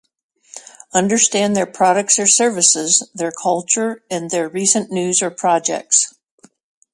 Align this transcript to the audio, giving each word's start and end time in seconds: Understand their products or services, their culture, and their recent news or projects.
Understand 0.95 1.55
their 1.55 1.67
products 1.67 2.17
or 2.17 2.25
services, 2.25 3.07
their 3.13 3.31
culture, 3.31 4.01
and 4.09 4.31
their 4.31 4.49
recent 4.49 4.89
news 4.91 5.21
or 5.21 5.29
projects. 5.29 6.15